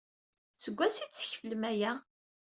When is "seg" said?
0.63-0.73